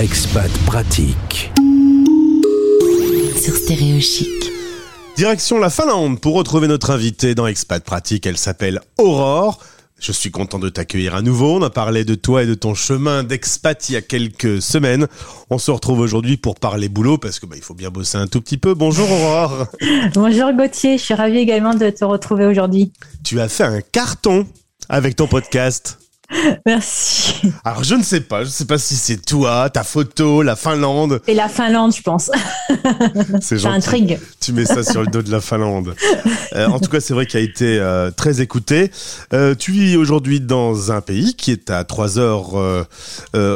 Expat 0.00 0.50
pratique. 0.64 1.52
Sur 3.36 3.54
Stéréo 3.54 4.00
Chic. 4.00 4.50
Direction 5.14 5.58
la 5.58 5.68
Finlande 5.68 6.18
pour 6.22 6.36
retrouver 6.36 6.68
notre 6.68 6.88
invitée 6.88 7.34
dans 7.34 7.46
Expat 7.46 7.84
Pratique. 7.84 8.26
Elle 8.26 8.38
s'appelle 8.38 8.80
Aurore. 8.96 9.62
Je 9.98 10.12
suis 10.12 10.30
content 10.30 10.58
de 10.58 10.70
t'accueillir 10.70 11.14
à 11.14 11.20
nouveau. 11.20 11.58
On 11.58 11.62
a 11.62 11.68
parlé 11.68 12.06
de 12.06 12.14
toi 12.14 12.44
et 12.44 12.46
de 12.46 12.54
ton 12.54 12.74
chemin 12.74 13.24
d'expat 13.24 13.90
il 13.90 13.92
y 13.92 13.96
a 13.96 14.00
quelques 14.00 14.62
semaines. 14.62 15.06
On 15.50 15.58
se 15.58 15.70
retrouve 15.70 16.00
aujourd'hui 16.00 16.38
pour 16.38 16.54
parler 16.54 16.88
boulot 16.88 17.18
parce 17.18 17.38
que 17.38 17.44
bah, 17.44 17.56
il 17.58 17.62
faut 17.62 17.74
bien 17.74 17.90
bosser 17.90 18.16
un 18.16 18.26
tout 18.26 18.40
petit 18.40 18.56
peu. 18.56 18.72
Bonjour 18.72 19.10
Aurore. 19.10 19.66
Bonjour 20.14 20.50
Gauthier, 20.54 20.96
je 20.96 21.02
suis 21.02 21.14
ravie 21.14 21.40
également 21.40 21.74
de 21.74 21.90
te 21.90 22.06
retrouver 22.06 22.46
aujourd'hui. 22.46 22.94
Tu 23.22 23.38
as 23.38 23.50
fait 23.50 23.64
un 23.64 23.82
carton 23.82 24.46
avec 24.88 25.16
ton 25.16 25.26
podcast. 25.26 25.98
Merci. 26.66 27.52
Alors 27.64 27.82
je 27.84 27.94
ne 27.94 28.02
sais 28.02 28.20
pas, 28.20 28.40
je 28.44 28.48
ne 28.48 28.52
sais 28.52 28.64
pas 28.64 28.78
si 28.78 28.96
c'est 28.96 29.16
toi, 29.24 29.68
ta 29.70 29.82
photo, 29.82 30.42
la 30.42 30.56
Finlande. 30.56 31.20
Et 31.26 31.34
la 31.34 31.48
Finlande, 31.48 31.94
je 31.94 32.02
pense. 32.02 32.30
C'est 33.40 33.40
Ça 33.40 33.56
gentil. 33.56 33.76
intrigue. 33.76 34.20
Tu 34.40 34.52
mets 34.54 34.64
ça 34.64 34.82
sur 34.82 35.02
le 35.02 35.06
dos 35.08 35.20
de 35.20 35.30
la 35.30 35.40
Finlande. 35.42 35.94
Euh, 36.54 36.66
en 36.68 36.80
tout 36.80 36.88
cas, 36.90 37.00
c'est 37.00 37.12
vrai 37.12 37.26
qu'il 37.26 37.38
a 37.38 37.42
été 37.42 37.78
euh, 37.78 38.10
très 38.10 38.40
écouté. 38.40 38.90
Euh, 39.34 39.54
tu 39.54 39.70
vis 39.70 39.96
aujourd'hui 39.96 40.40
dans 40.40 40.92
un 40.92 41.02
pays 41.02 41.34
qui 41.34 41.50
est 41.52 41.68
à 41.68 41.84
3 41.84 42.18
heures 42.18 42.86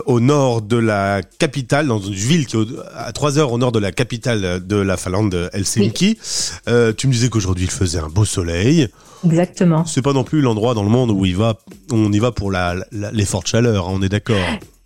au 0.07 0.21
nord 0.21 0.61
de 0.63 0.77
la 0.77 1.23
capitale, 1.39 1.87
dans 1.87 2.01
une 2.01 2.13
ville 2.13 2.47
qui 2.47 2.57
est 2.59 2.67
à 2.97 3.13
3 3.13 3.39
heures 3.39 3.53
au 3.53 3.59
nord 3.59 3.73
de 3.73 3.79
la 3.79 3.93
capitale 3.93 4.65
de 4.67 4.77
la 4.77 4.97
Finlande, 4.99 5.49
Helsinki. 5.55 6.19
Tu 6.67 7.07
me 7.07 7.13
disais 7.13 7.29
qu'aujourd'hui 7.31 7.65
il 7.65 7.71
faisait 7.71 7.99
un 8.01 8.09
beau 8.09 8.25
soleil. 8.27 8.89
Exactement. 9.25 9.87
C'est 9.87 10.03
pas 10.03 10.13
non 10.13 10.23
plus 10.23 10.43
l'endroit 10.43 10.75
dans 10.75 10.83
le 10.83 10.91
monde 10.91 11.11
où 11.11 11.25
il 11.25 11.35
va, 11.35 11.55
où 11.91 11.95
on 11.95 12.13
y 12.13 12.19
va 12.19 12.31
pour 12.31 12.51
la, 12.53 12.75
la- 12.93 13.11
les 13.11 13.25
fortes 13.25 13.47
chaleurs, 13.47 13.89
hein, 13.89 13.93
on 13.95 14.03
est 14.03 14.11
d'accord. 14.11 14.37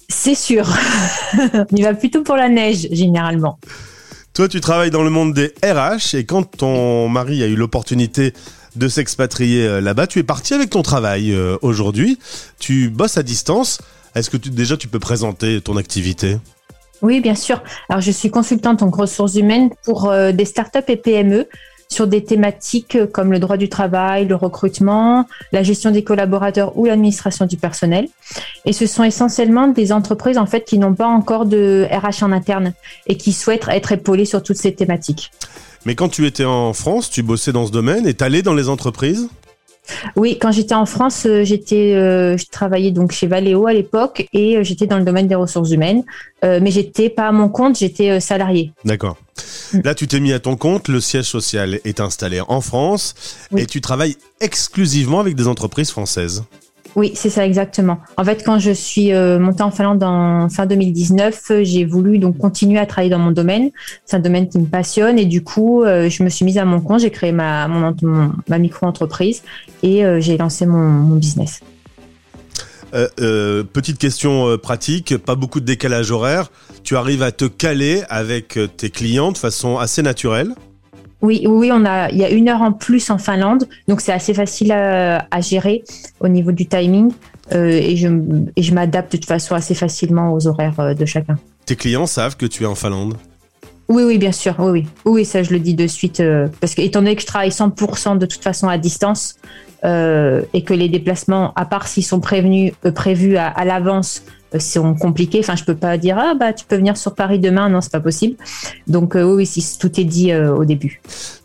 C'est 0.09 0.37
sûr. 0.37 0.65
On 1.55 1.77
y 1.77 1.83
va 1.83 1.93
plutôt 1.93 2.23
pour 2.23 2.37
la 2.37 2.49
neige, 2.49 2.89
généralement. 2.93 3.59
Toi, 4.39 4.47
tu 4.47 4.61
travailles 4.61 4.93
dans 4.93 5.03
le 5.03 5.11
monde 5.11 5.35
des 5.35 5.53
RH 5.65 6.15
et 6.15 6.25
quand 6.25 6.45
ton 6.45 7.09
mari 7.09 7.43
a 7.43 7.49
eu 7.49 7.57
l'opportunité 7.57 8.35
de 8.77 8.87
s'expatrier 8.87 9.67
euh, 9.67 9.81
là-bas, 9.81 10.07
tu 10.07 10.21
es 10.21 10.23
parti 10.23 10.55
avec 10.55 10.71
ton 10.71 10.83
travail 10.83 11.33
euh, 11.33 11.57
aujourd'hui. 11.61 12.21
Tu 12.61 12.89
bosses 12.89 13.19
à 13.19 13.25
distance. 13.25 13.81
Est-ce 14.15 14.31
que 14.31 14.37
déjà 14.37 14.77
tu 14.77 14.87
peux 14.87 15.01
présenter 15.01 15.61
ton 15.61 15.77
activité? 15.77 16.37
Oui, 17.03 17.21
bien 17.21 17.35
sûr. 17.35 17.65
Alors, 17.89 18.01
je 18.01 18.13
suis 18.13 18.31
consultante 18.31 18.81
en 18.81 18.91
ressources 18.91 19.35
humaines 19.35 19.71
pour 19.83 20.09
euh, 20.09 20.31
des 20.31 20.45
startups 20.45 20.87
et 20.87 20.97
PME 20.97 21.49
sur 21.91 22.07
des 22.07 22.23
thématiques 22.23 22.97
euh, 22.97 23.07
comme 23.07 23.33
le 23.33 23.39
droit 23.39 23.57
du 23.57 23.69
travail, 23.69 24.27
le 24.27 24.35
recrutement, 24.35 25.27
la 25.53 25.63
gestion 25.63 25.91
des 25.91 26.05
collaborateurs 26.05 26.77
ou 26.77 26.87
l'administration 26.87 27.47
du 27.47 27.57
personnel. 27.57 28.09
Et 28.65 28.73
ce 28.73 28.87
sont 28.87 29.05
essentiellement 29.05 29.69
des 29.69 29.93
entreprises 29.93 30.39
en 30.39 30.47
fait 30.47 30.65
qui 30.65 30.79
n'ont 30.79 30.95
pas 30.95 31.07
encore 31.07 31.47
de 31.47 31.87
RH 31.91 32.23
en 32.25 32.33
interne 32.33 32.75
et 33.07 33.17
qui 33.17 33.33
souhaitent 33.33 33.69
être 33.69 33.93
épaulées 33.93 34.27
sur 34.27 34.43
toutes 34.43 34.59
ces 34.59 34.75
thématiques. 34.75 35.31
Mais 35.87 35.95
quand 35.95 36.09
tu 36.09 36.27
étais 36.27 36.45
en 36.45 36.73
France, 36.73 37.09
tu 37.09 37.23
bossais 37.23 37.53
dans 37.53 37.67
ce 37.67 37.73
domaine 37.73 38.07
et 38.07 38.15
t'allais 38.15 38.43
dans 38.43 38.55
les 38.55 38.69
entreprises? 38.69 39.29
Oui, 40.17 40.39
quand 40.39 40.53
j'étais 40.53 40.75
en 40.75 40.85
France, 40.85 41.25
euh, 41.27 41.45
j'étais, 41.45 41.95
euh, 41.95 42.37
je 42.37 42.45
travaillais 42.51 42.91
donc 42.91 43.13
chez 43.13 43.27
Valeo 43.27 43.67
à 43.67 43.73
l'époque 43.73 44.27
et 44.35 44.63
j'étais 44.63 44.87
dans 44.87 44.99
le 44.99 45.05
domaine 45.05 45.29
des 45.29 45.35
ressources 45.35 45.71
humaines, 45.71 46.05
Euh, 46.45 46.61
mais 46.63 46.71
j'étais 46.71 47.09
pas 47.09 47.27
à 47.27 47.33
mon 47.33 47.49
compte, 47.49 47.77
j'étais 47.79 48.21
salarié. 48.21 48.71
D'accord. 48.85 49.17
Là, 49.85 49.95
tu 49.95 50.07
t'es 50.09 50.21
mis 50.21 50.33
à 50.33 50.39
ton 50.41 50.57
compte, 50.57 50.89
le 50.89 51.01
siège 51.01 51.25
social 51.27 51.81
est 51.85 52.01
installé 52.01 52.41
en 52.47 52.61
France 52.61 53.15
Oui. 53.53 53.63
et 53.63 53.67
tu 53.67 53.81
travailles 53.81 54.17
exclusivement 54.41 55.21
avec 55.21 55.35
des 55.35 55.47
entreprises 55.49 55.91
françaises. 55.91 56.45
Oui, 56.97 57.13
c'est 57.15 57.31
ça 57.31 57.47
exactement. 57.47 57.99
En 58.17 58.25
fait, 58.25 58.43
quand 58.45 58.59
je 58.59 58.71
suis 58.73 59.13
euh, 59.13 59.39
montée 59.39 59.63
en 59.63 59.71
Finlande 59.71 60.03
en 60.03 60.49
fin 60.49 60.65
2019, 60.67 61.43
euh, 61.51 61.61
j'ai 61.63 61.85
voulu 61.85 62.19
donc 62.19 62.39
continuer 62.39 62.79
à 62.79 62.87
travailler 62.87 63.11
dans 63.11 63.19
mon 63.19 63.31
domaine. 63.31 63.71
C'est 64.07 64.17
un 64.17 64.21
domaine 64.21 64.49
qui 64.49 64.59
me 64.59 64.65
passionne 64.67 65.19
et 65.19 65.27
du 65.27 65.45
coup, 65.45 65.83
euh, 65.85 66.09
je 66.09 66.23
me 66.23 66.29
suis 66.31 66.45
mise 66.47 66.57
à 66.59 66.65
mon 66.65 66.81
compte. 66.81 67.01
J'ai 67.01 67.11
créé 67.11 67.31
ma 67.31 67.69
mon, 67.69 67.95
mon- 68.03 68.33
ma 68.49 68.59
micro-entreprise 68.59 69.43
et 69.83 70.03
j'ai 70.21 70.39
lancé 70.39 70.65
mon, 70.67 70.79
mon 70.79 71.17
business. 71.17 71.61
Euh, 72.95 73.09
euh, 73.21 73.65
petite 73.65 73.99
question 73.99 74.49
euh, 74.49 74.57
pratique, 74.57 75.17
pas 75.19 75.35
beaucoup 75.35 75.61
de 75.61 75.67
décalage 75.67 76.11
horaire. 76.11 76.51
Tu 76.85 76.97
arrives 76.97 77.23
à 77.23 77.33
te 77.33 77.45
caler 77.45 78.03
avec 78.09 78.59
tes 78.77 78.91
clients 78.91 79.33
de 79.33 79.39
façon 79.39 79.79
assez 79.79 80.03
naturelle? 80.03 80.55
Oui, 81.21 81.45
oui, 81.47 81.71
on 81.73 81.85
a, 81.85 82.11
il 82.11 82.19
y 82.19 82.25
a 82.25 82.31
une 82.31 82.49
heure 82.49 82.63
en 82.63 82.73
plus 82.73 83.11
en 83.11 83.19
Finlande, 83.19 83.69
donc 83.89 84.01
c'est 84.01 84.13
assez 84.13 84.33
facile 84.33 84.71
à, 84.71 85.27
à 85.31 85.41
gérer 85.41 85.83
au 86.21 86.29
niveau 86.29 86.53
du 86.53 86.67
timing 86.67 87.11
euh, 87.53 87.69
et 87.71 87.97
je, 87.97 88.09
et 88.55 88.63
je 88.63 88.73
m'adapte 88.73 89.13
de 89.13 89.17
toute 89.17 89.27
façon 89.27 89.57
assez 89.57 89.75
facilement 89.75 90.33
aux 90.33 90.47
horaires 90.47 90.95
de 90.95 91.05
chacun. 91.05 91.37
Tes 91.67 91.75
clients 91.75 92.07
savent 92.07 92.37
que 92.37 92.47
tu 92.47 92.63
es 92.63 92.67
en 92.67 92.77
Finlande? 92.77 93.15
Oui, 93.89 94.03
oui, 94.03 94.19
bien 94.19 94.33
sûr, 94.33 94.55
oui, 94.59 94.71
oui, 94.71 94.87
oui, 95.07 95.25
ça 95.25 95.43
je 95.43 95.51
le 95.51 95.61
dis 95.61 95.75
de 95.75 95.87
suite 95.87 96.21
euh, 96.21 96.49
parce 96.61 96.75
que 96.75 96.83
étant 96.83 97.01
donné 97.01 97.17
que 97.17 97.23
je 97.23 97.27
travaille 97.27 97.49
100% 97.49 98.19
de 98.19 98.27
toute 98.27 98.43
façon 98.43 98.69
à 98.69 98.77
distance 98.77 99.37
euh, 99.85 100.43
et 100.53 100.63
que 100.63 100.75
les 100.75 100.91
déplacements, 100.91 101.55
à 101.57 101.65
part 101.65 101.89
s'ils 101.89 102.05
sont 102.05 102.21
prévenus, 102.21 102.75
euh, 102.85 102.93
prévus 102.93 103.39
à, 103.39 103.47
à 103.47 103.65
l'avance, 103.65 104.25
sont 104.59 104.95
compliqués. 104.95 105.41
Enfin, 105.41 105.57
je 105.57 105.65
peux 105.65 105.75
pas 105.75 105.97
dire 105.97 106.19
ah 106.19 106.35
bah 106.35 106.53
tu 106.53 106.67
peux 106.67 106.77
venir 106.77 106.97
sur 106.99 107.15
Paris 107.15 107.39
demain, 107.39 107.71
non, 107.71 107.81
c'est 107.81 107.93
pas 107.93 108.01
possible. 108.01 108.37
Donc 108.87 109.15
oui, 109.15 109.23
oui, 109.23 109.47
si 109.47 109.79
tout 109.79 109.99
est 109.99 110.05
dit 110.05 110.35
au 110.35 110.65
début. 110.65 111.01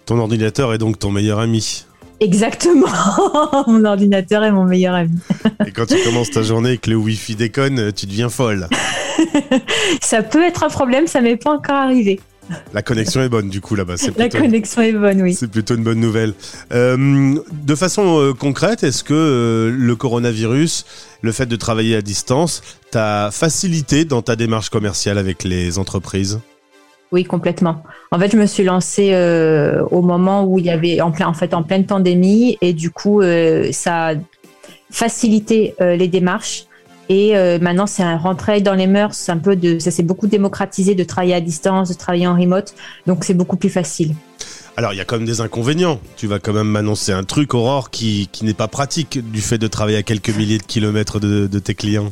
Ton 0.05 0.19
ordinateur 0.19 0.73
est 0.73 0.77
donc 0.77 0.99
ton 0.99 1.11
meilleur 1.11 1.39
ami. 1.39 1.85
Exactement. 2.19 2.87
mon 3.67 3.83
ordinateur 3.83 4.43
est 4.43 4.51
mon 4.51 4.63
meilleur 4.63 4.95
ami. 4.95 5.17
Et 5.65 5.71
quand 5.71 5.85
tu 5.85 6.01
commences 6.03 6.31
ta 6.31 6.43
journée 6.43 6.73
et 6.73 6.77
que 6.77 6.89
le 6.89 6.95
Wi-Fi 6.95 7.35
déconne, 7.35 7.91
tu 7.91 8.05
deviens 8.05 8.29
folle. 8.29 8.67
Ça 10.01 10.23
peut 10.23 10.43
être 10.43 10.63
un 10.63 10.69
problème, 10.69 11.07
ça 11.07 11.21
m'est 11.21 11.37
pas 11.37 11.51
encore 11.51 11.75
arrivé. 11.75 12.19
La 12.73 12.81
connexion 12.81 13.21
est 13.21 13.29
bonne 13.29 13.49
du 13.49 13.61
coup 13.61 13.75
là-bas. 13.75 13.97
C'est 13.97 14.17
La 14.17 14.29
connexion 14.29 14.81
est 14.81 14.93
bonne, 14.93 15.21
oui. 15.21 15.33
c'est 15.33 15.49
plutôt 15.49 15.75
une 15.75 15.83
bonne 15.83 15.99
nouvelle. 15.99 16.33
Euh, 16.71 17.35
de 17.51 17.75
façon 17.75 18.19
euh, 18.19 18.33
concrète, 18.33 18.83
est-ce 18.83 19.03
que 19.03 19.13
euh, 19.13 19.75
le 19.75 19.95
coronavirus, 19.95 20.85
le 21.21 21.31
fait 21.31 21.45
de 21.45 21.55
travailler 21.55 21.95
à 21.95 22.01
distance, 22.01 22.61
t'a 22.91 23.29
facilité 23.31 24.05
dans 24.05 24.21
ta 24.21 24.35
démarche 24.35 24.69
commerciale 24.69 25.17
avec 25.17 25.43
les 25.43 25.79
entreprises? 25.79 26.39
Oui, 27.13 27.23
complètement. 27.25 27.83
En 28.11 28.17
fait, 28.17 28.31
je 28.31 28.37
me 28.37 28.47
suis 28.47 28.63
lancée 28.63 29.11
euh, 29.13 29.83
au 29.91 30.01
moment 30.01 30.45
où 30.45 30.57
il 30.57 30.65
y 30.65 30.71
avait 30.71 30.99
en 30.99 31.11
plein, 31.11 31.27
en 31.27 31.33
fait, 31.33 31.53
en 31.53 31.61
pleine 31.61 31.85
pandémie, 31.85 32.57
et 32.59 32.73
du 32.73 32.89
coup, 32.89 33.21
euh, 33.21 33.71
ça 33.71 34.09
a 34.09 34.13
facilité 34.89 35.75
euh, 35.79 35.95
les 35.95 36.07
démarches. 36.07 36.65
Et 37.09 37.35
euh, 37.35 37.59
maintenant, 37.59 37.87
c'est 37.87 38.03
un 38.03 38.17
rentré 38.17 38.61
dans 38.61 38.73
les 38.73 38.87
mœurs. 38.87 39.29
Un 39.29 39.37
peu 39.37 39.55
de, 39.55 39.79
ça 39.79 39.91
s'est 39.91 40.03
beaucoup 40.03 40.27
démocratisé 40.27 40.95
de 40.95 41.03
travailler 41.03 41.35
à 41.35 41.41
distance, 41.41 41.89
de 41.89 41.93
travailler 41.95 42.27
en 42.27 42.35
remote. 42.35 42.73
Donc, 43.07 43.23
c'est 43.23 43.33
beaucoup 43.33 43.57
plus 43.57 43.69
facile. 43.69 44.15
Alors 44.75 44.91
il 44.91 44.97
y 44.97 45.01
a 45.01 45.05
quand 45.05 45.17
même 45.17 45.27
des 45.27 45.39
inconvénients. 45.39 45.99
Tu 46.17 46.25
vas 46.25 46.39
quand 46.39 46.51
même 46.53 46.67
m'annoncer 46.67 47.11
un 47.11 47.23
truc, 47.23 47.53
Aurore, 47.53 47.91
qui, 47.91 48.27
n'est 48.41 48.55
pas 48.55 48.67
pratique 48.67 49.19
du 49.31 49.39
fait 49.39 49.59
de 49.59 49.67
travailler 49.67 49.97
à 49.97 50.03
quelques 50.03 50.35
milliers 50.35 50.57
de 50.57 50.63
kilomètres 50.63 51.19
de 51.19 51.59
tes 51.59 51.75
clients. 51.75 52.11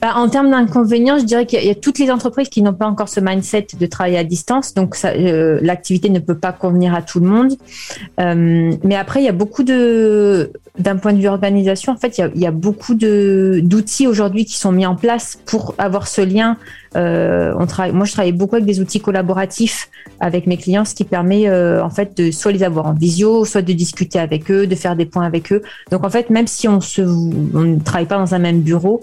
Bah, 0.00 0.14
en 0.16 0.28
termes 0.28 0.50
d'inconvénients, 0.50 1.18
je 1.18 1.24
dirais 1.24 1.46
qu'il 1.46 1.64
y, 1.64 1.70
a- 1.70 1.74
toutes 1.74 1.98
les 1.98 2.10
entreprises 2.10 2.48
qui 2.48 2.60
n'ont 2.60 2.74
pas 2.74 2.86
encore 2.86 3.08
ce 3.08 3.20
mindset 3.20 3.68
de 3.78 3.86
travailler 3.86 4.18
à 4.18 4.24
distance, 4.24 4.74
donc 4.74 4.96
euh, 5.04 5.58
l'activité 5.62 6.10
ne 6.10 6.18
peut 6.18 6.36
pas 6.36 6.52
convenir 6.52 6.94
à 6.94 7.02
tout 7.02 7.20
le 7.20 7.26
monde. 7.26 7.52
Euh, 8.20 8.72
mais 8.82 8.96
après, 8.96 9.20
il 9.20 9.24
y 9.24 9.28
a 9.28 9.32
beaucoup 9.32 9.62
de, 9.62 10.50
d'un 10.78 10.96
point 10.96 11.12
de 11.12 11.18
vue 11.18 11.28
organisation, 11.28 11.92
en 11.92 11.96
fait, 11.96 12.18
il 12.18 12.40
y 12.40 12.46
a, 12.46 12.50
beaucoup 12.50 12.94
d'outils 12.94 14.06
aujourd'hui 14.06 14.44
qui 14.44 14.58
sont 14.58 14.72
mis 14.72 14.86
en 14.86 14.96
place 14.96 15.38
pour 15.46 15.74
avoir 15.78 16.08
ce 16.08 16.20
lien. 16.22 16.56
Euh, 16.96 17.54
moi, 17.92 18.06
je 18.06 18.12
travaille 18.12 18.32
beaucoup 18.32 18.56
avec 18.56 18.66
des 18.66 18.80
outils 18.80 19.00
collaboratifs 19.00 19.88
avec 20.20 20.46
mes 20.46 20.56
clients, 20.56 20.84
ce 20.84 20.94
qui 20.94 21.04
permet 21.04 21.50
en 21.50 21.90
fait 21.90 22.16
de 22.16 22.30
soit 22.30 22.52
les 22.52 22.62
avoir 22.62 22.86
en 22.86 22.94
visio, 22.94 23.44
soit 23.44 23.60
de 23.62 23.72
discuter 23.72 24.18
avec 24.18 24.50
eux, 24.50 24.66
de 24.66 24.74
faire 24.74 24.96
des 24.96 25.04
points 25.04 25.26
avec 25.26 25.52
eux. 25.52 25.62
Donc 25.90 26.04
en 26.04 26.10
fait, 26.10 26.30
même 26.30 26.46
si 26.46 26.68
on 26.68 26.80
se, 26.80 27.02
on 27.02 27.60
ne 27.60 27.78
travaille 27.80 28.06
pas 28.06 28.16
dans 28.16 28.34
un 28.34 28.38
même 28.38 28.60
bureau, 28.60 28.95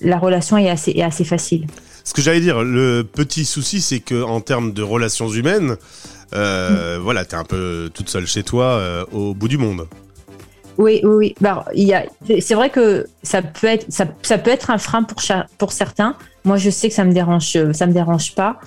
la 0.00 0.18
relation 0.18 0.56
est 0.58 0.68
assez, 0.68 0.92
est 0.92 1.02
assez 1.02 1.24
facile. 1.24 1.66
Ce 2.04 2.14
que 2.14 2.22
j'allais 2.22 2.40
dire, 2.40 2.62
le 2.62 3.02
petit 3.02 3.44
souci, 3.44 3.80
c'est 3.80 4.00
que 4.00 4.22
en 4.22 4.40
termes 4.40 4.72
de 4.72 4.82
relations 4.82 5.28
humaines, 5.28 5.76
euh, 6.34 6.98
voilà, 7.02 7.24
t'es 7.24 7.34
un 7.36 7.44
peu 7.44 7.90
toute 7.92 8.08
seule 8.08 8.26
chez 8.26 8.42
toi 8.42 8.64
euh, 8.64 9.04
au 9.12 9.34
bout 9.34 9.48
du 9.48 9.58
monde. 9.58 9.86
Oui, 10.78 11.00
oui, 11.04 11.10
oui. 11.14 11.34
Bah, 11.40 11.64
il 11.74 11.84
y 11.88 11.94
a, 11.94 12.04
c'est 12.40 12.54
vrai 12.54 12.68
que 12.70 13.06
ça 13.22 13.40
peut 13.42 13.66
être, 13.66 13.86
ça, 13.88 14.06
ça 14.22 14.36
peut 14.36 14.50
être 14.50 14.70
un 14.70 14.78
frein 14.78 15.02
pour, 15.04 15.20
cha- 15.20 15.46
pour 15.58 15.72
certains. 15.72 16.16
Moi, 16.44 16.58
je 16.58 16.70
sais 16.70 16.88
que 16.88 16.94
ça 16.94 17.04
me 17.04 17.12
dérange, 17.12 17.56
ça 17.72 17.86
me 17.86 17.92
dérange 17.92 18.34
pas. 18.34 18.60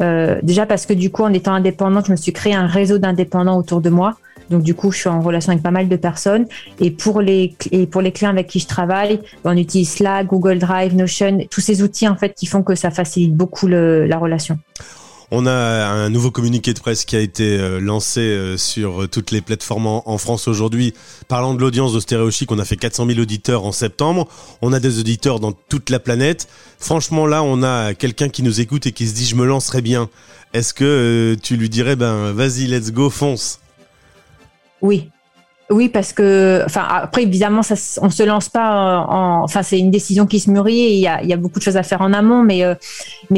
Euh, 0.00 0.38
déjà 0.42 0.64
parce 0.64 0.86
que 0.86 0.92
du 0.94 1.10
coup, 1.10 1.22
en 1.24 1.32
étant 1.32 1.52
indépendante, 1.54 2.06
je 2.06 2.12
me 2.12 2.16
suis 2.16 2.32
créé 2.32 2.54
un 2.54 2.66
réseau 2.66 2.98
d'indépendants 2.98 3.58
autour 3.58 3.80
de 3.80 3.90
moi. 3.90 4.16
Donc 4.50 4.62
du 4.62 4.74
coup, 4.74 4.92
je 4.92 4.98
suis 4.98 5.08
en 5.08 5.20
relation 5.20 5.52
avec 5.52 5.62
pas 5.62 5.70
mal 5.70 5.88
de 5.88 5.96
personnes. 5.96 6.46
Et 6.80 6.90
pour 6.90 7.20
les 7.20 7.54
et 7.70 7.86
pour 7.86 8.00
les 8.00 8.12
clients 8.12 8.30
avec 8.30 8.46
qui 8.46 8.60
je 8.60 8.66
travaille, 8.66 9.20
on 9.44 9.56
utilise 9.56 9.90
Slack, 9.90 10.26
Google 10.26 10.58
Drive, 10.58 10.94
Notion, 10.94 11.38
tous 11.50 11.60
ces 11.60 11.82
outils 11.82 12.08
en 12.08 12.16
fait 12.16 12.34
qui 12.34 12.46
font 12.46 12.62
que 12.62 12.74
ça 12.74 12.90
facilite 12.90 13.34
beaucoup 13.34 13.66
la 13.66 14.18
relation. 14.18 14.58
On 15.32 15.44
a 15.46 15.52
un 15.52 16.08
nouveau 16.08 16.30
communiqué 16.30 16.72
de 16.72 16.78
presse 16.78 17.04
qui 17.04 17.16
a 17.16 17.20
été 17.20 17.58
euh, 17.58 17.80
lancé 17.80 18.20
euh, 18.20 18.56
sur 18.56 19.08
toutes 19.08 19.32
les 19.32 19.40
plateformes 19.40 19.86
en, 19.86 20.18
France 20.18 20.46
aujourd'hui. 20.46 20.94
Parlant 21.26 21.54
de 21.54 21.60
l'audience 21.60 21.92
de 21.92 21.98
Stéréo 21.98 22.30
Chic, 22.30 22.52
on 22.52 22.60
a 22.60 22.64
fait 22.64 22.76
400 22.76 23.06
000 23.06 23.18
auditeurs 23.18 23.64
en 23.64 23.72
septembre. 23.72 24.28
On 24.62 24.72
a 24.72 24.78
des 24.78 25.00
auditeurs 25.00 25.40
dans 25.40 25.50
toute 25.50 25.90
la 25.90 25.98
planète. 25.98 26.46
Franchement, 26.78 27.26
là, 27.26 27.42
on 27.42 27.64
a 27.64 27.94
quelqu'un 27.94 28.28
qui 28.28 28.44
nous 28.44 28.60
écoute 28.60 28.86
et 28.86 28.92
qui 28.92 29.08
se 29.08 29.14
dit, 29.14 29.26
je 29.26 29.34
me 29.34 29.44
lancerai 29.44 29.82
bien. 29.82 30.08
Est-ce 30.54 30.72
que 30.72 30.84
euh, 30.84 31.36
tu 31.42 31.56
lui 31.56 31.68
dirais, 31.68 31.96
ben, 31.96 32.30
vas-y, 32.30 32.66
let's 32.66 32.92
go, 32.92 33.10
fonce? 33.10 33.58
Oui, 35.68 35.88
parce 35.88 36.12
que, 36.12 36.62
enfin, 36.64 36.86
après, 36.88 37.24
évidemment, 37.24 37.62
ça, 37.62 37.74
on 38.00 38.08
se 38.08 38.22
lance 38.22 38.48
pas 38.48 39.04
en, 39.08 39.42
enfin, 39.42 39.64
c'est 39.64 39.78
une 39.78 39.90
décision 39.90 40.24
qui 40.24 40.38
se 40.38 40.48
mûrit 40.48 40.78
et 40.78 40.92
il 40.92 41.00
y 41.00 41.08
a, 41.08 41.36
beaucoup 41.36 41.58
de 41.58 41.64
choses 41.64 41.76
à 41.76 41.82
faire 41.82 42.02
en 42.02 42.12
amont, 42.12 42.42
mais, 42.42 42.64
euh, 42.64 42.74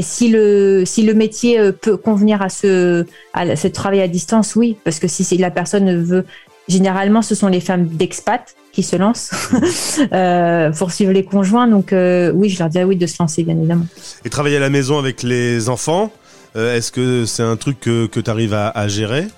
si 0.03 0.29
le, 0.29 0.83
si 0.85 1.05
le 1.05 1.15
métier 1.15 1.59
euh, 1.59 1.73
peut 1.73 1.97
convenir 1.97 2.43
à 2.43 2.51
ce, 2.51 3.07
à 3.33 3.57
ce 3.57 3.69
travail 3.69 4.03
à 4.03 4.09
distance, 4.09 4.57
oui, 4.57 4.77
parce 4.85 4.99
que 4.99 5.09
si 5.09 5.39
la 5.39 5.51
personne 5.51 6.03
veut, 6.03 6.27
généralement, 6.69 7.23
ce 7.23 7.35
sont 7.35 7.49
les 7.49 7.61
femmes 7.61 7.87
d'expat 7.87 8.55
qui 8.73 8.83
se 8.83 8.97
lancent 8.97 9.31
euh, 10.13 10.71
pour 10.73 10.93
suivre 10.93 11.13
les 11.13 11.25
conjoints, 11.25 11.67
donc 11.67 11.95
oui, 11.95 12.51
je 12.51 12.59
leur 12.59 12.69
dirais 12.69 12.85
oui 12.85 12.97
de 12.97 13.07
se 13.07 13.17
lancer, 13.21 13.43
bien 13.43 13.57
évidemment. 13.57 13.87
Et 14.27 14.29
travailler 14.29 14.59
à 14.59 14.61
la 14.61 14.71
maison 14.71 14.99
avec 14.99 15.23
les 15.23 15.71
enfants, 15.71 16.13
est-ce 16.55 16.93
que 16.93 17.25
c'est 17.25 17.43
un 17.43 17.57
truc 17.57 17.81
que, 17.81 18.07
tu 18.07 18.31
arrives 18.31 18.53
à 18.53 18.87
gérer? 18.89 19.29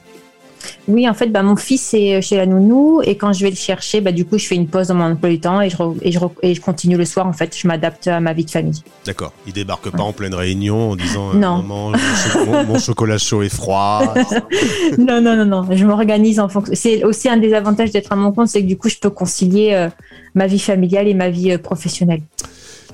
Oui, 0.89 1.09
en 1.09 1.15
fait, 1.15 1.29
bah, 1.29 1.43
mon 1.43 1.57
fils 1.57 1.95
est 1.95 2.21
chez 2.23 2.37
la 2.37 2.47
nounou 2.47 3.01
et 3.03 3.17
quand 3.17 3.33
je 3.33 3.45
vais 3.45 3.51
le 3.51 3.57
chercher, 3.57 4.01
bah, 4.01 4.13
du 4.13 4.25
coup, 4.25 4.39
je 4.39 4.47
fais 4.47 4.57
une 4.57 4.67
pause 4.67 4.89
dans 4.89 4.95
mon 4.95 5.13
emploi 5.13 5.31
du 5.31 5.41
temps 5.41 5.61
et 5.61 5.71
je, 5.71 5.77
et, 6.03 6.13
je 6.13 6.19
et 6.43 6.55
je 6.55 6.61
continue 6.61 6.97
le 6.97 7.05
soir. 7.05 7.27
En 7.27 7.33
fait, 7.33 7.57
je 7.57 7.67
m'adapte 7.67 8.07
à 8.09 8.21
ma 8.21 8.33
vie 8.33 8.45
de 8.45 8.51
famille. 8.51 8.83
D'accord. 9.07 9.33
Il 9.47 9.53
débarque 9.53 9.91
pas 9.91 10.03
en 10.03 10.13
pleine 10.13 10.35
réunion 10.35 10.91
en 10.91 10.97
disant 10.97 11.31
euh, 11.35 11.39
non. 11.39 11.63
mon, 11.63 12.79
chocolat 12.79 13.19
chaud 13.19 13.43
et 13.43 13.49
froid. 13.49 14.15
non, 14.99 15.21
non, 15.21 15.37
non, 15.37 15.45
non. 15.45 15.67
Je 15.71 15.85
m'organise 15.85 16.41
en 16.41 16.49
fonction. 16.49 16.75
C'est 16.77 17.05
aussi 17.05 17.29
un 17.29 17.37
des 17.37 17.55
avantages 17.55 17.91
d'être 17.91 18.13
à 18.13 18.17
mon 18.17 18.33
compte, 18.33 18.49
c'est 18.49 18.63
que 18.63 18.67
du 18.67 18.77
coup, 18.77 18.89
je 18.89 18.99
peux 18.99 19.11
concilier 19.11 19.73
euh, 19.75 19.89
ma 20.35 20.47
vie 20.47 20.59
familiale 20.59 21.09
et 21.09 21.15
ma 21.15 21.31
vie 21.31 21.53
euh, 21.53 21.59
professionnelle. 21.59 22.23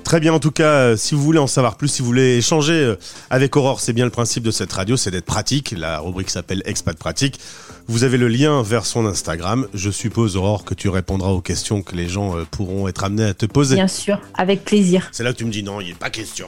Très 0.06 0.20
bien, 0.20 0.32
en 0.32 0.38
tout 0.38 0.52
cas, 0.52 0.70
euh, 0.70 0.96
si 0.96 1.16
vous 1.16 1.20
voulez 1.20 1.40
en 1.40 1.48
savoir 1.48 1.74
plus, 1.74 1.88
si 1.88 2.00
vous 2.00 2.06
voulez 2.06 2.36
échanger 2.36 2.74
euh, 2.74 2.94
avec 3.28 3.56
Aurore, 3.56 3.80
c'est 3.80 3.92
bien 3.92 4.04
le 4.04 4.12
principe 4.12 4.44
de 4.44 4.52
cette 4.52 4.72
radio, 4.72 4.96
c'est 4.96 5.10
d'être 5.10 5.24
pratique. 5.24 5.74
La 5.76 5.98
rubrique 5.98 6.30
s'appelle 6.30 6.62
Expat 6.64 6.96
Pratique. 6.96 7.40
Vous 7.88 8.04
avez 8.04 8.16
le 8.16 8.28
lien 8.28 8.62
vers 8.62 8.86
son 8.86 9.04
Instagram. 9.04 9.66
Je 9.74 9.90
suppose, 9.90 10.36
Aurore, 10.36 10.64
que 10.64 10.74
tu 10.74 10.88
répondras 10.88 11.30
aux 11.30 11.40
questions 11.40 11.82
que 11.82 11.96
les 11.96 12.08
gens 12.08 12.36
euh, 12.38 12.44
pourront 12.48 12.86
être 12.86 13.02
amenés 13.02 13.24
à 13.24 13.34
te 13.34 13.46
poser. 13.46 13.74
Bien 13.74 13.88
sûr, 13.88 14.20
avec 14.34 14.64
plaisir. 14.64 15.08
C'est 15.10 15.24
là 15.24 15.32
que 15.32 15.38
tu 15.38 15.44
me 15.44 15.50
dis 15.50 15.64
non, 15.64 15.80
il 15.80 15.88
n'y 15.88 15.92
a 15.92 15.96
pas 15.96 16.10
question. 16.10 16.46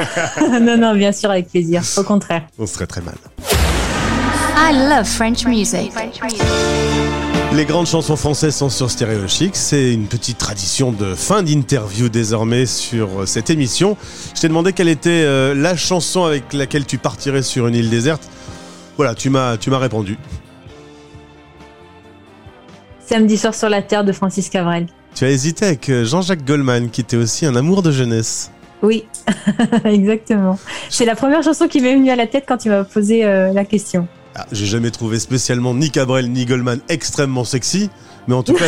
non, 0.40 0.78
non, 0.78 0.96
bien 0.96 1.12
sûr, 1.12 1.30
avec 1.30 1.50
plaisir. 1.50 1.82
Au 1.98 2.04
contraire. 2.04 2.46
On 2.58 2.66
serait 2.66 2.86
très 2.86 3.02
mal. 3.02 3.16
I 4.56 4.72
love 4.72 5.04
French 5.04 5.44
music. 5.44 5.92
Les 7.54 7.66
grandes 7.66 7.86
chansons 7.86 8.16
françaises 8.16 8.56
sont 8.56 8.68
sur 8.68 8.90
Stéréo 8.90 9.28
Chic. 9.28 9.54
C'est 9.54 9.92
une 9.92 10.08
petite 10.08 10.38
tradition 10.38 10.90
de 10.90 11.14
fin 11.14 11.44
d'interview 11.44 12.08
désormais 12.08 12.66
sur 12.66 13.20
euh, 13.20 13.26
cette 13.26 13.48
émission. 13.48 13.96
Je 14.34 14.40
t'ai 14.40 14.48
demandé 14.48 14.72
quelle 14.72 14.88
était 14.88 15.22
euh, 15.22 15.54
la 15.54 15.76
chanson 15.76 16.24
avec 16.24 16.52
laquelle 16.52 16.84
tu 16.84 16.98
partirais 16.98 17.42
sur 17.42 17.68
une 17.68 17.76
île 17.76 17.90
déserte. 17.90 18.28
Voilà, 18.96 19.14
tu 19.14 19.30
m'as, 19.30 19.56
tu 19.56 19.70
m'as 19.70 19.78
répondu. 19.78 20.18
Samedi 23.06 23.38
soir 23.38 23.54
sur 23.54 23.68
la 23.68 23.82
terre 23.82 24.02
de 24.02 24.10
Francis 24.10 24.48
Cabrel. 24.48 24.88
Tu 25.14 25.24
as 25.24 25.30
hésité 25.30 25.66
avec 25.66 25.88
euh, 25.90 26.04
Jean-Jacques 26.04 26.44
Goldman, 26.44 26.90
qui 26.90 27.02
était 27.02 27.16
aussi 27.16 27.46
un 27.46 27.54
amour 27.54 27.82
de 27.82 27.92
jeunesse. 27.92 28.50
Oui, 28.82 29.04
exactement. 29.84 30.58
C'est 30.90 31.04
la 31.04 31.14
première 31.14 31.44
chanson 31.44 31.68
qui 31.68 31.80
m'est 31.80 31.94
venue 31.94 32.10
à 32.10 32.16
la 32.16 32.26
tête 32.26 32.46
quand 32.48 32.58
tu 32.58 32.68
m'as 32.68 32.82
posé 32.82 33.22
la 33.22 33.64
question. 33.64 34.08
Ah, 34.36 34.46
j'ai 34.52 34.66
jamais 34.66 34.90
trouvé 34.90 35.18
spécialement 35.18 35.74
ni 35.74 35.90
Cabrel 35.90 36.30
ni 36.30 36.44
Goldman 36.44 36.80
extrêmement 36.88 37.44
sexy, 37.44 37.90
mais 38.26 38.34
en 38.34 38.42
tout 38.42 38.54
cas, 38.54 38.66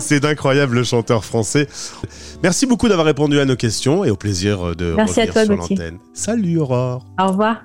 c'est 0.00 0.20
d'incroyables 0.20 0.84
chanteurs 0.84 1.24
français. 1.24 1.68
Merci 2.42 2.66
beaucoup 2.66 2.88
d'avoir 2.88 3.06
répondu 3.06 3.40
à 3.40 3.44
nos 3.44 3.56
questions 3.56 4.04
et 4.04 4.10
au 4.10 4.16
plaisir 4.16 4.76
de 4.76 4.94
Merci 4.96 5.20
revenir 5.22 5.44
sur 5.44 5.56
l'antenne. 5.56 5.98
Salut 6.12 6.58
Aurore. 6.58 7.04
Au 7.20 7.28
revoir. 7.28 7.62